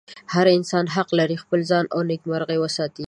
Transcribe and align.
هر 0.33 0.45
انسان 0.57 0.85
حق 0.95 1.09
لري 1.19 1.37
خپل 1.43 1.59
ځان 1.71 1.85
او 1.93 1.99
نېکمرغي 2.09 2.57
وساتي. 2.59 2.99